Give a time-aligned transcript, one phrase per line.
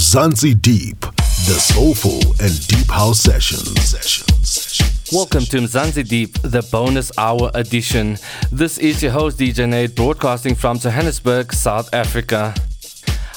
[0.00, 0.98] Mzansi Deep,
[1.44, 3.92] the soulful and deep house sessions.
[5.12, 8.16] Welcome to Mzansi Deep, the bonus hour edition.
[8.50, 12.54] This is your host DJ Nate, broadcasting from Johannesburg, South Africa.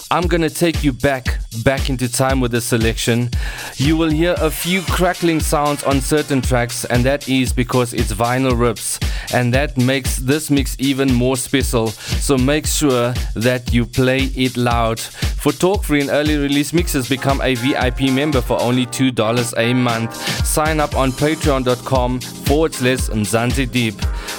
[0.09, 3.29] I'm gonna take you back, back into time with this selection.
[3.75, 8.11] You will hear a few crackling sounds on certain tracks, and that is because it's
[8.11, 8.99] vinyl rips,
[9.33, 11.87] and that makes this mix even more special.
[11.87, 14.99] So make sure that you play it loud.
[14.99, 19.73] For talk free and early release mixes, become a VIP member for only $2 a
[19.73, 20.15] month.
[20.45, 23.95] Sign up on patreon.com forward slash Mzansi Deep.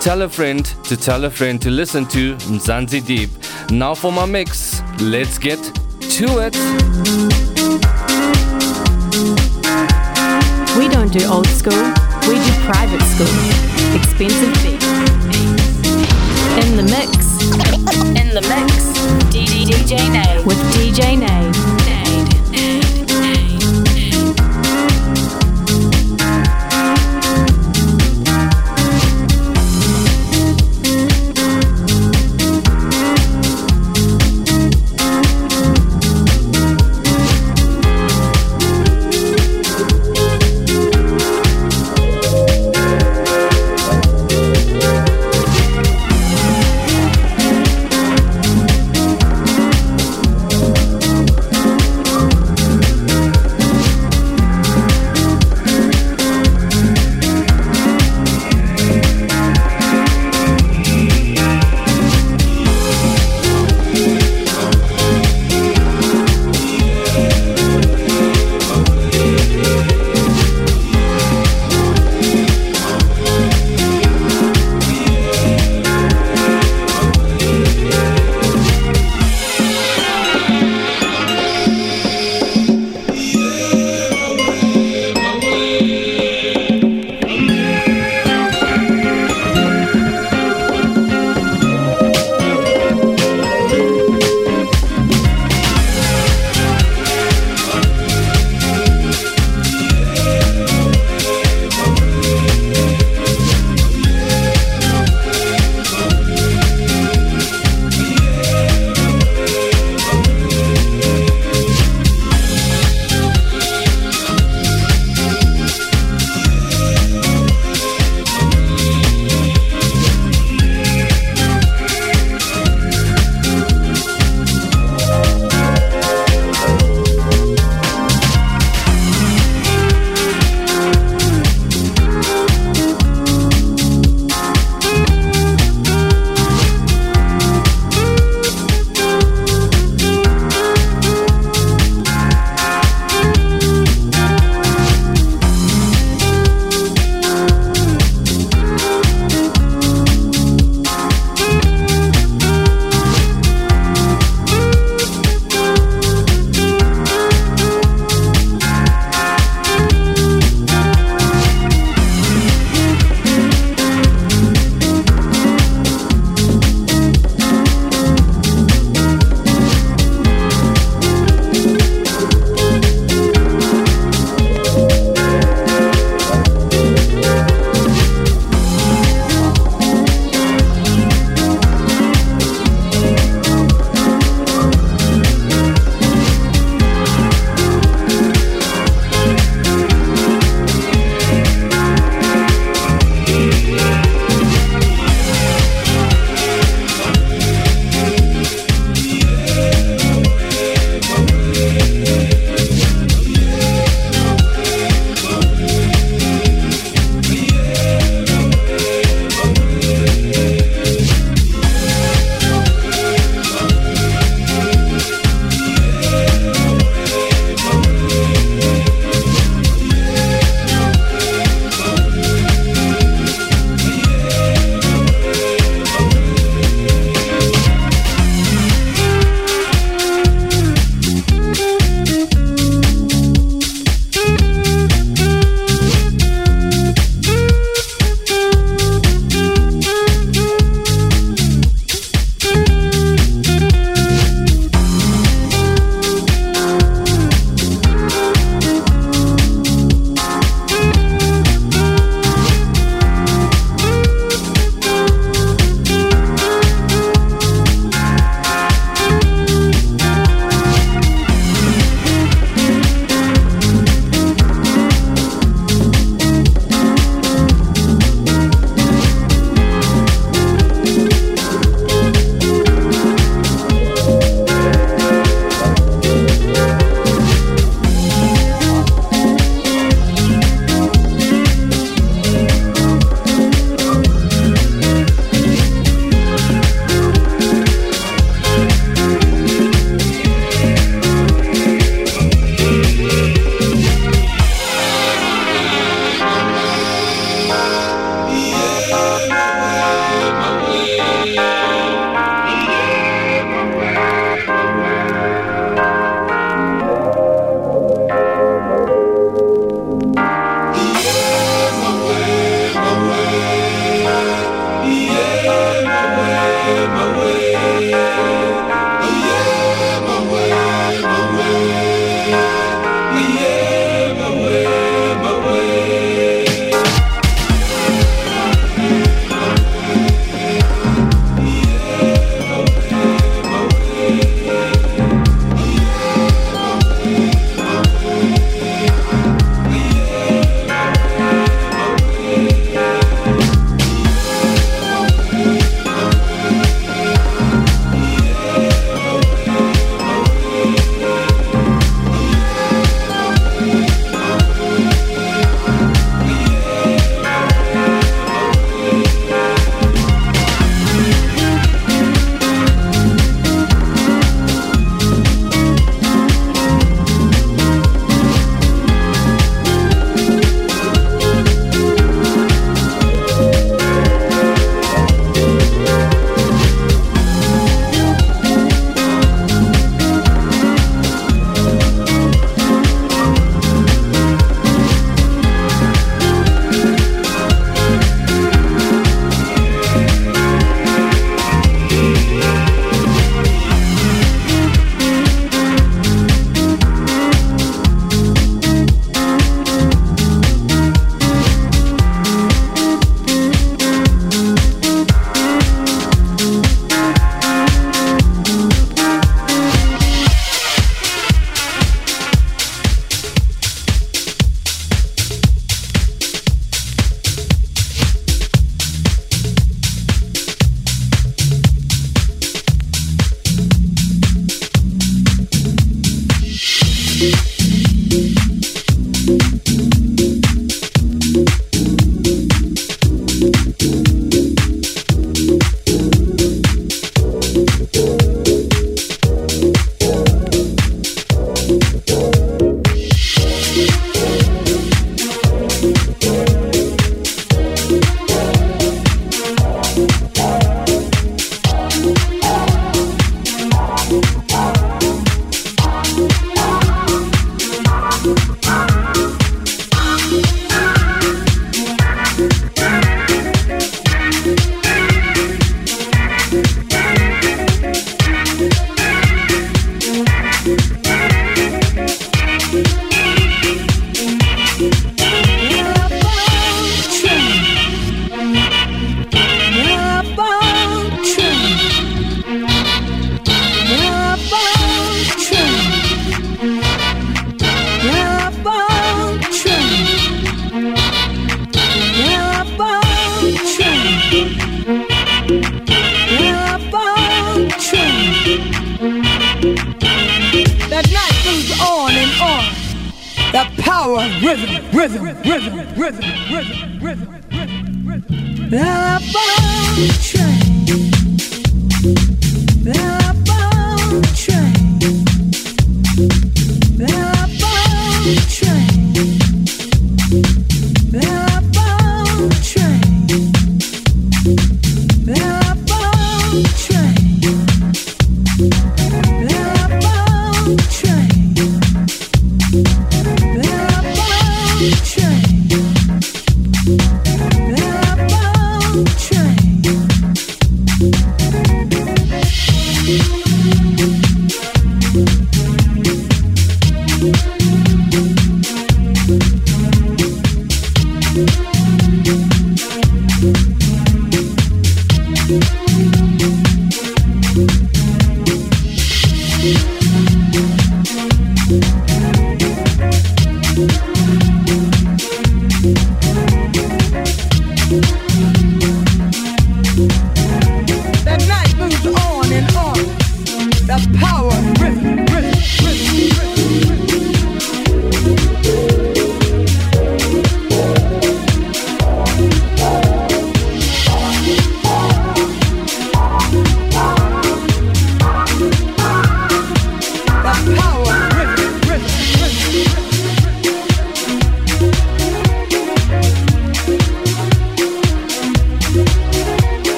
[0.00, 3.30] Tell a friend to tell a friend to listen to Mzansi Deep.
[3.70, 4.82] Now for my mix.
[5.00, 5.58] Let's get
[6.10, 6.56] to it.
[10.78, 11.82] We don't do old school,
[12.28, 13.32] we do private school.
[13.94, 14.54] Expensive.
[16.62, 17.42] In the mix.
[18.20, 18.96] In the mix.
[19.30, 20.44] DJ Nate.
[20.46, 21.85] With DJ Nate.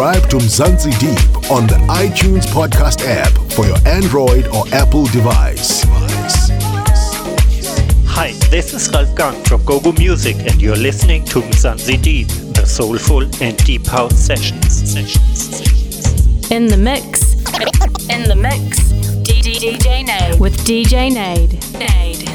[0.00, 5.84] Mzansi Deep on the iTunes podcast app for your Android or Apple device.
[8.06, 12.64] Hi, this is Ralf Gum from GoGo Music, and you're listening to Mzansi Deep, the
[12.64, 14.94] soulful and deep house sessions.
[16.50, 17.34] In the mix.
[18.08, 18.78] In the mix.
[19.22, 20.40] DJ Nate.
[20.40, 21.72] With DJ Nate.
[21.78, 22.29] Nate.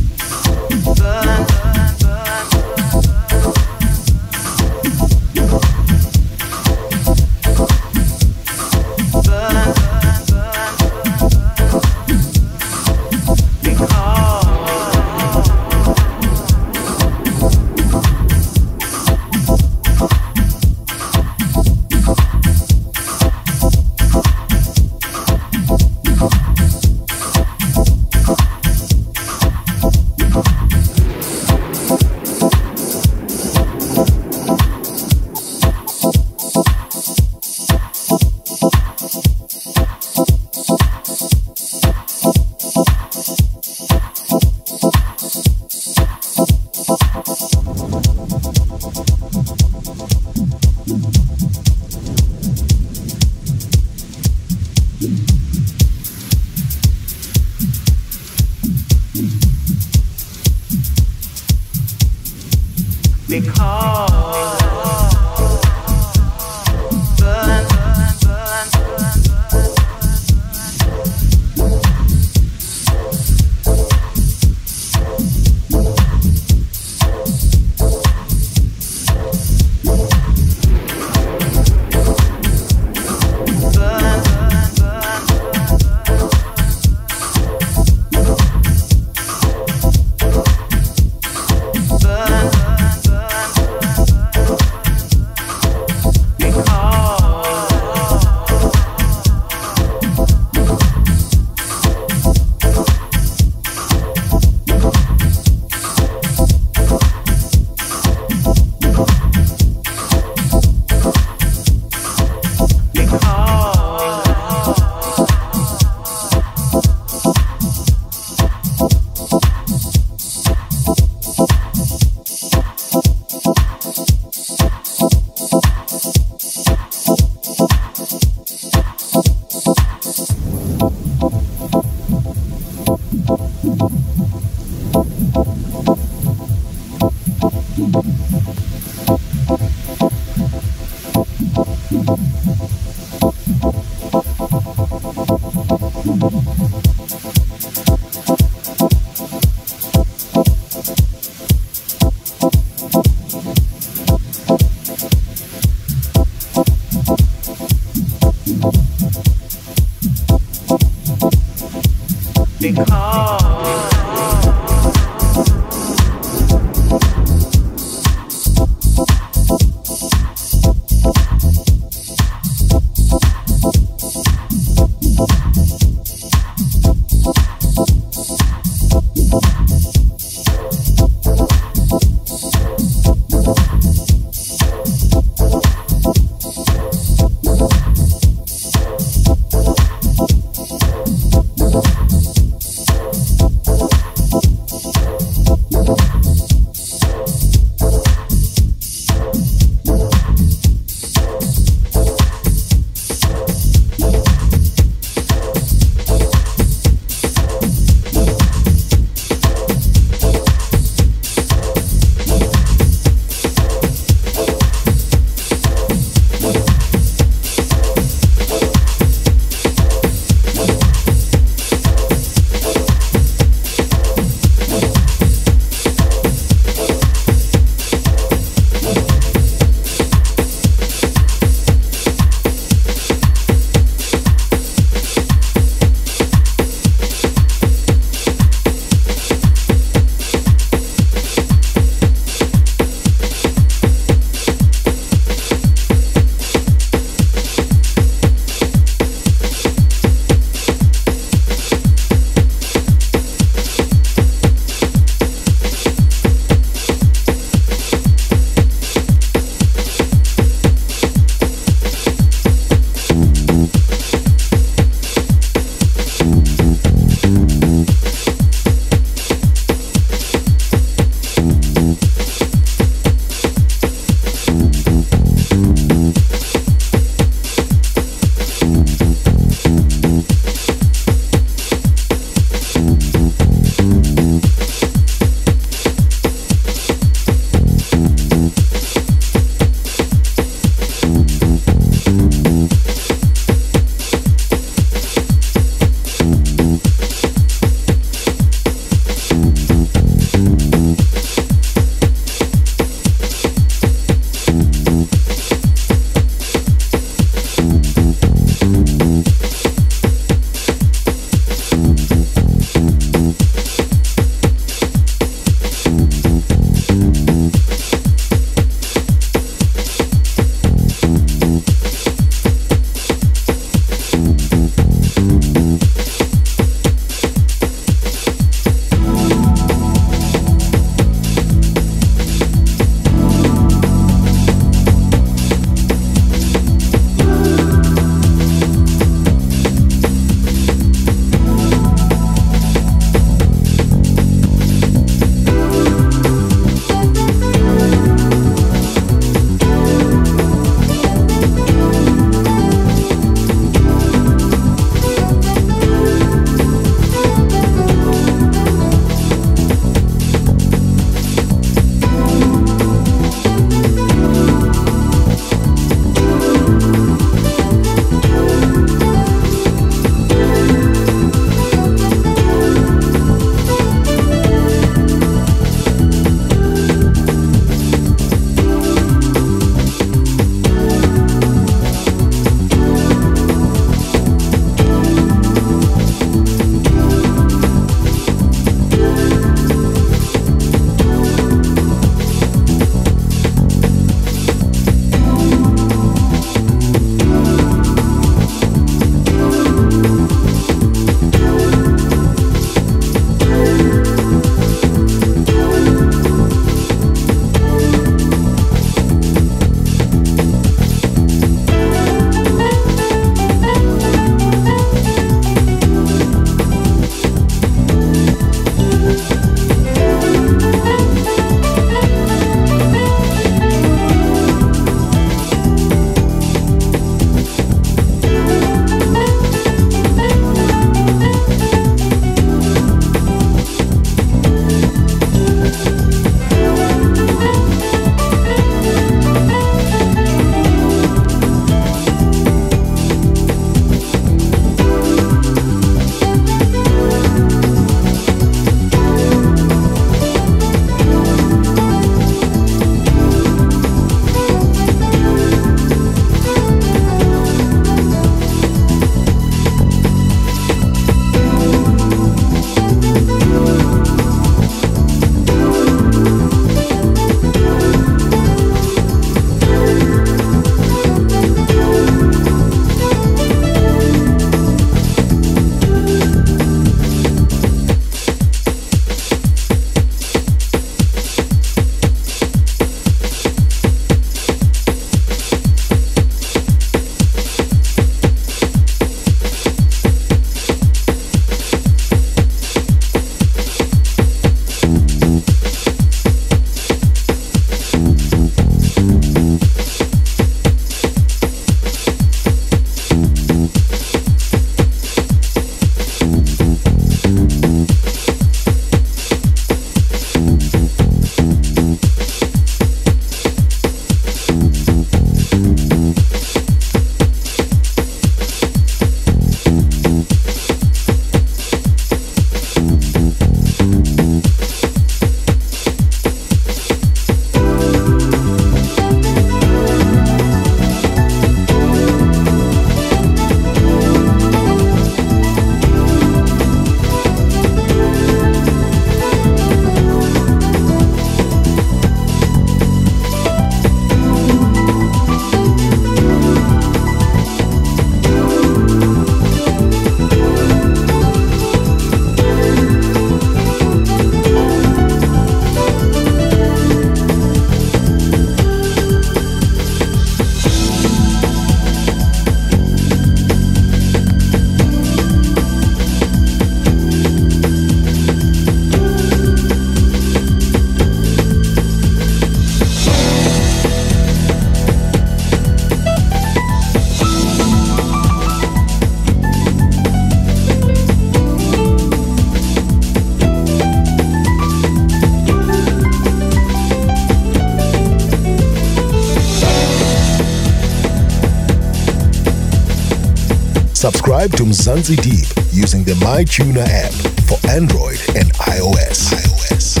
[594.34, 597.12] Subscribe to Mzansi Deep using the MyTuner app
[597.46, 599.30] for Android and iOS.
[599.30, 600.00] iOS.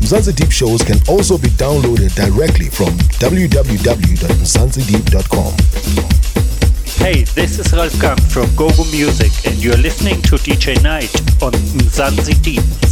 [0.00, 5.52] Mzansi Deep shows can also be downloaded directly from www.mzansideep.com.
[6.96, 11.52] Hey, this is Ralf Gum from Gogo Music, and you're listening to DJ Night on
[11.52, 12.91] Mzansi Deep.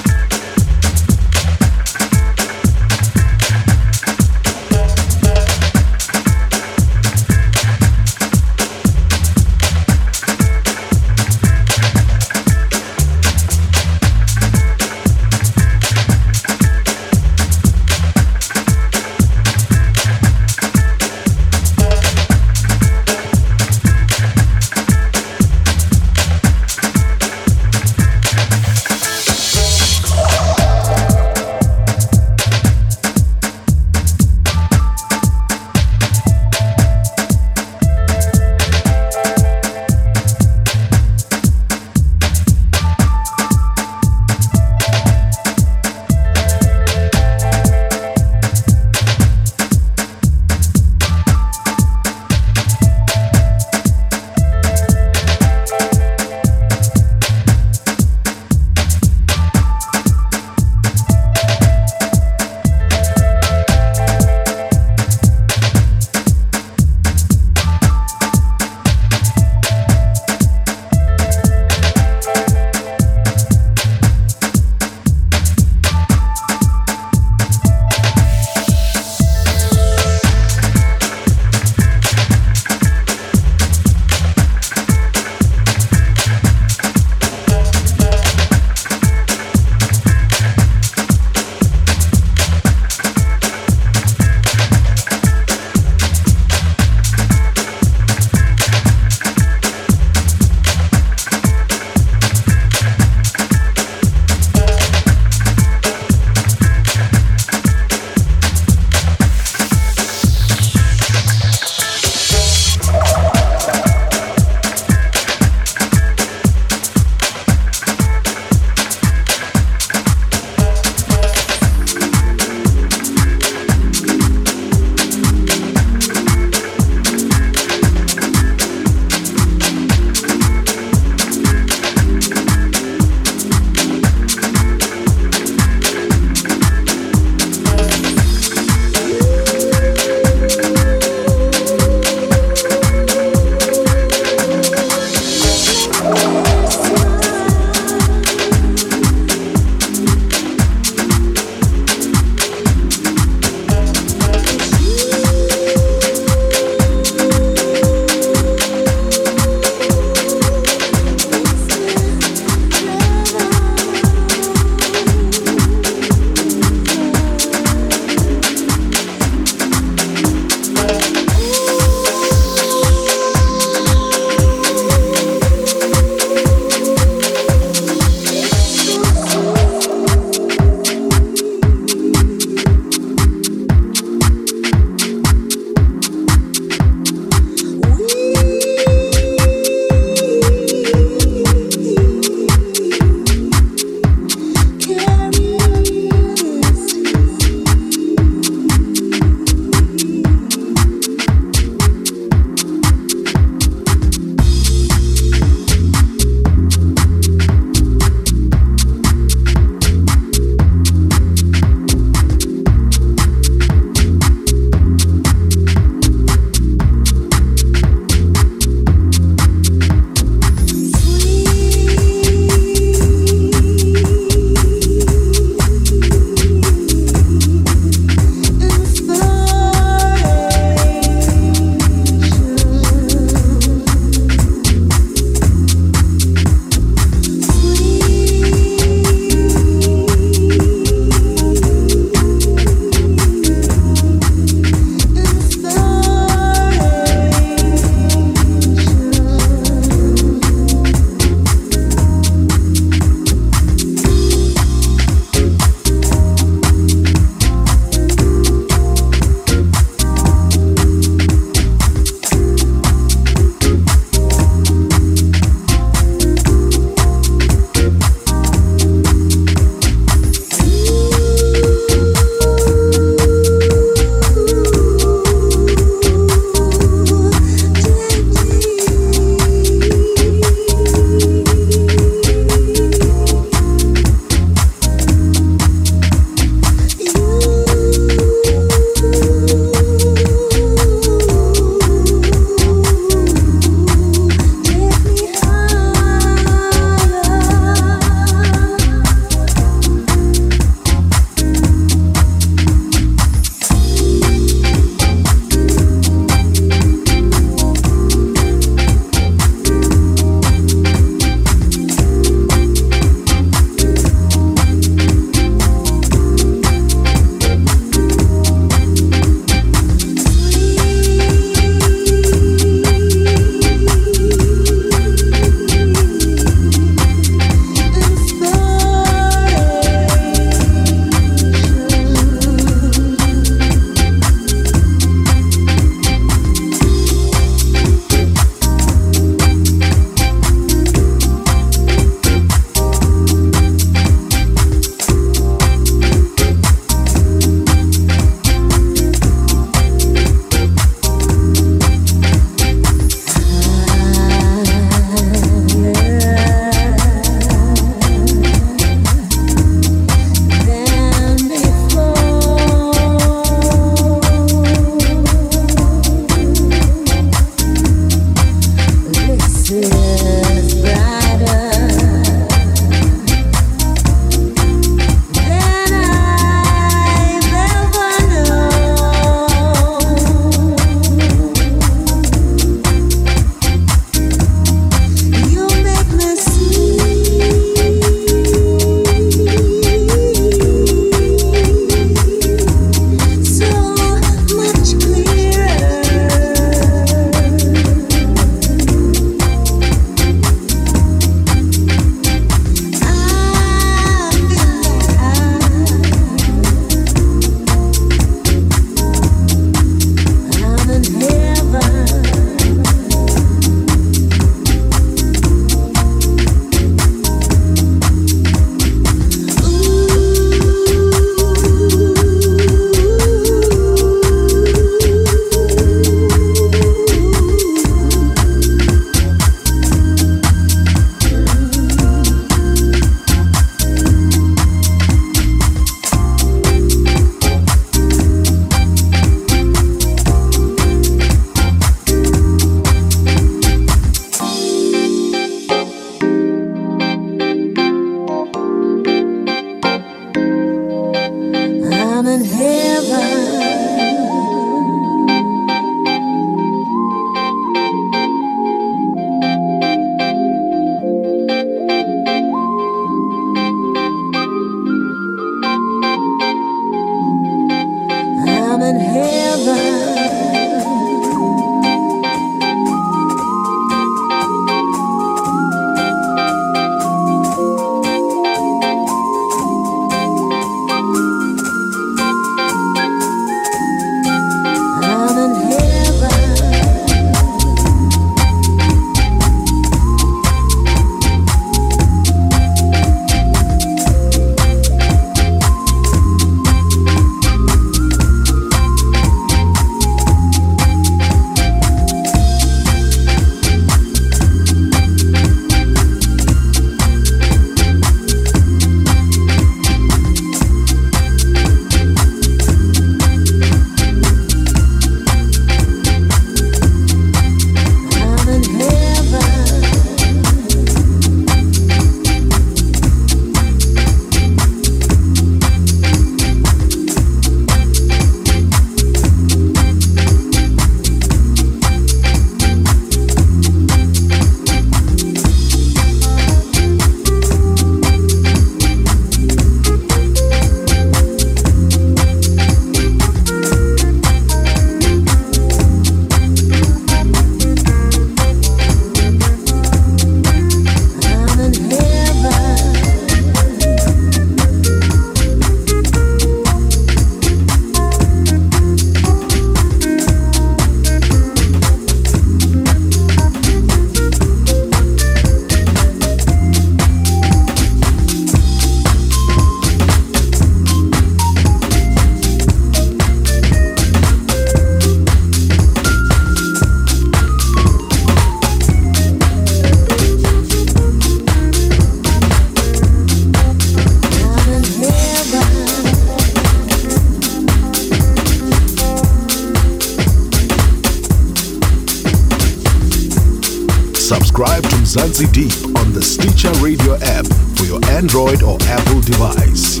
[595.38, 597.46] Mzansi Deep on the Stitcher Radio app
[597.78, 600.00] for your Android or Apple device.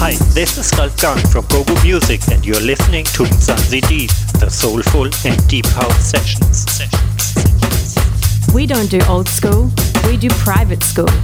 [0.00, 4.50] Hi, this is Ralf Gum from GoGo Music, and you're listening to Mzansi Deep, the
[4.50, 6.66] soulful and deep house sessions.
[8.52, 9.70] We don't do old school,
[10.08, 11.14] we do private school.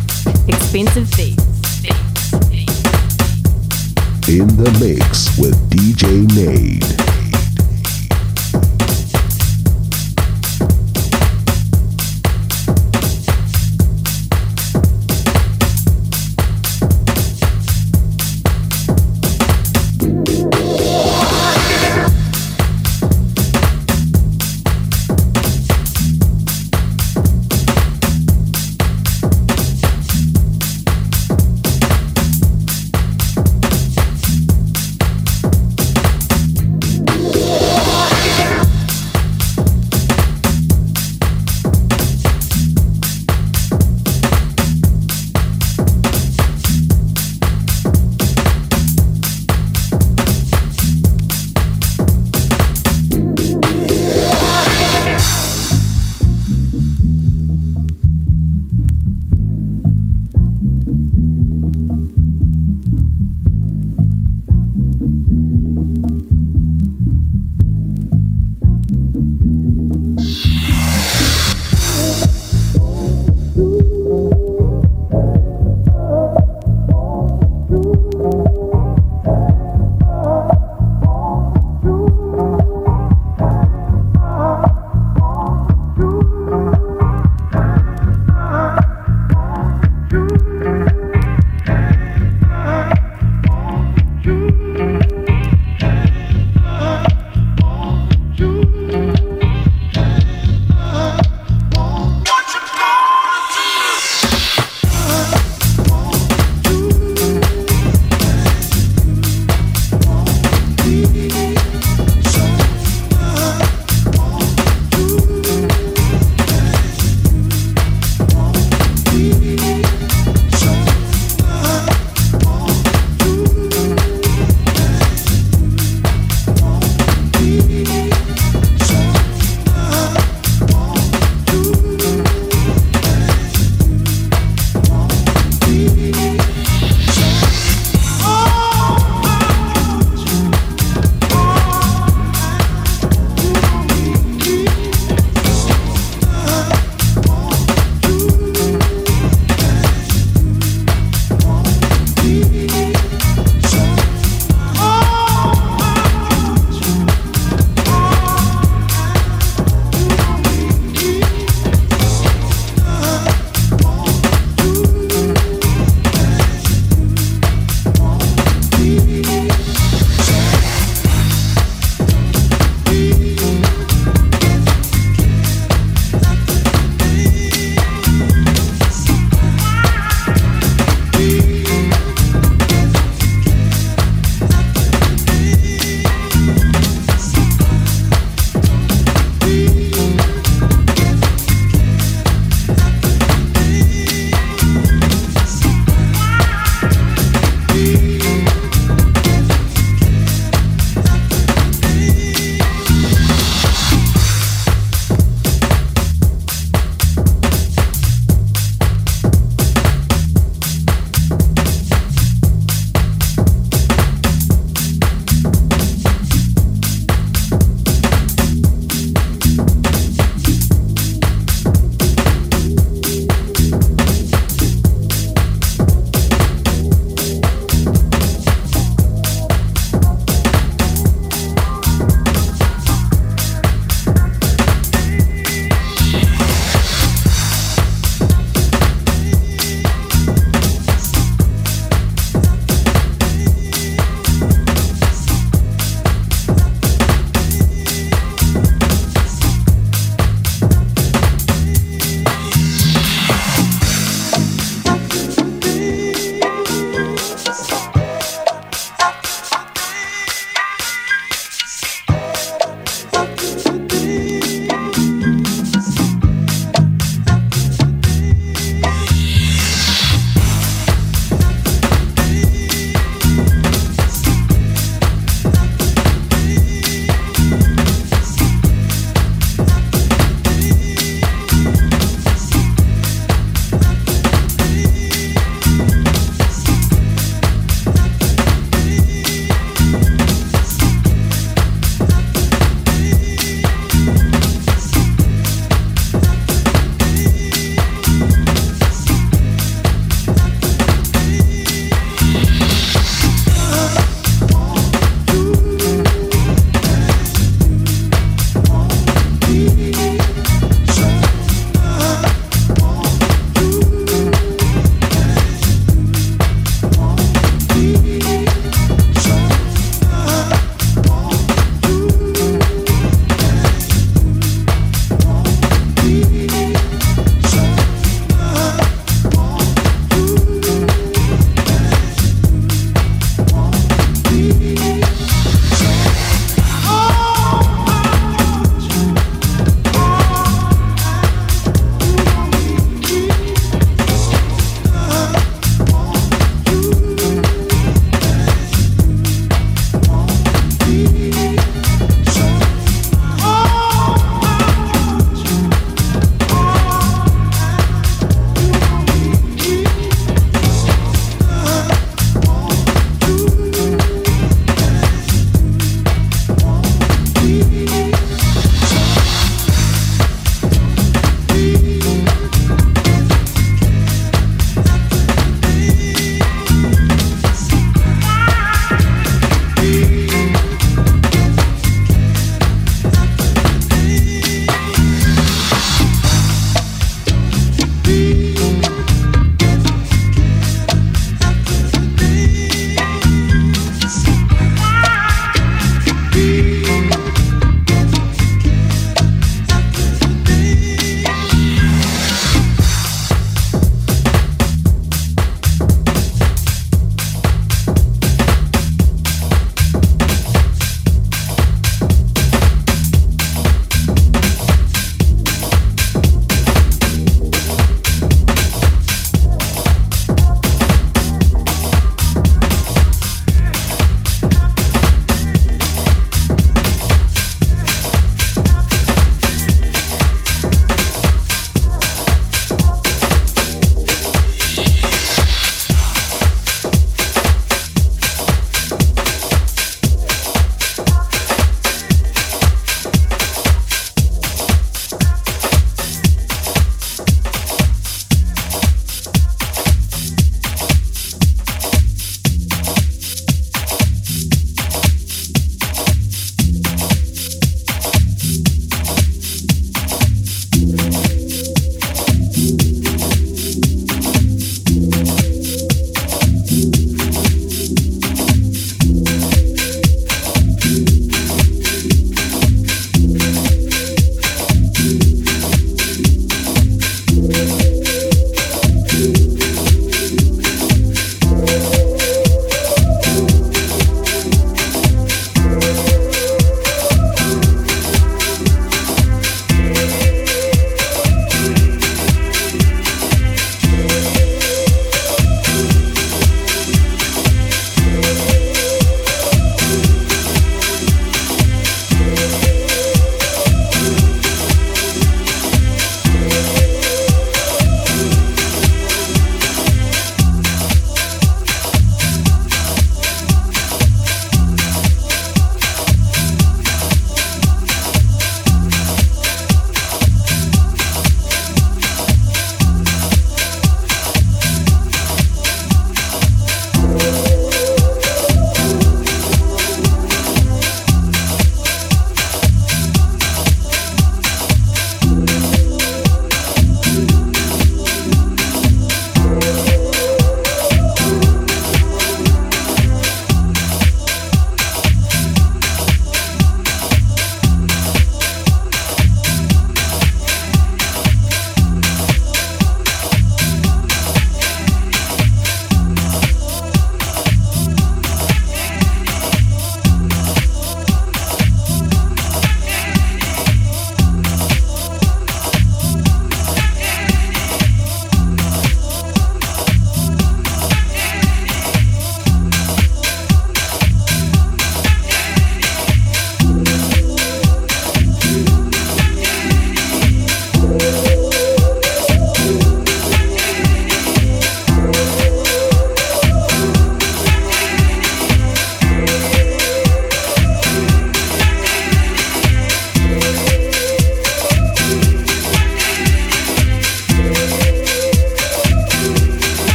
[0.47, 1.39] Expensive fees.
[4.29, 7.20] In the mix with DJ Nate.